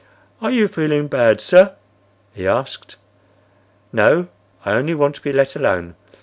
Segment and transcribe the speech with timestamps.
[0.41, 1.75] "Are you feeling bad, sir?"
[2.33, 2.95] he asked.
[3.93, 4.29] "No,
[4.65, 5.93] I only want to be let alone.